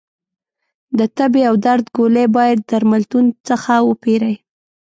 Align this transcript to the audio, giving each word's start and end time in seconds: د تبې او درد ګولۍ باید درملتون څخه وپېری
د 0.97 0.99
تبې 1.17 1.41
او 1.49 1.55
درد 1.65 1.85
ګولۍ 1.95 2.25
باید 2.37 2.59
درملتون 2.69 3.25
څخه 3.47 3.73
وپېری 3.89 4.35